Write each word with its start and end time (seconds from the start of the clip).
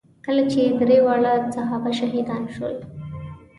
کله 0.25 0.43
چې 0.51 0.61
درې 0.81 0.97
واړه 1.05 1.33
صحابه 1.55 1.91
شهیدان 1.99 2.43
شول. 2.55 2.75